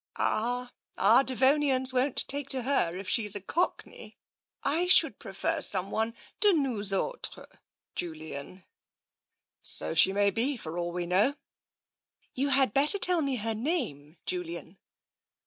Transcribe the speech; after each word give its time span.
"Ah, 0.15 0.71
our 0.97 1.23
Devonians 1.23 1.93
won't 1.93 2.27
take 2.27 2.49
to 2.49 2.63
her 2.63 2.97
if 2.97 3.07
she's 3.07 3.35
a 3.35 3.39
Cockney. 3.39 4.17
I 4.63 4.87
should 4.87 5.19
prefer 5.19 5.61
some 5.61 5.91
one 5.91 6.15
de 6.39 6.53
nous 6.53 6.91
autres, 6.91 7.59
Julian."" 7.93 8.63
So 9.61 9.93
she 9.93 10.11
may 10.11 10.31
be, 10.31 10.57
for 10.57 10.75
all 10.79 10.91
we 10.91 11.05
know." 11.05 11.35
"You 12.33 12.49
had 12.49 12.73
better 12.73 12.97
tell 12.97 13.21
me 13.21 13.35
her 13.35 13.53
name, 13.53 14.17
Julian." 14.25 14.79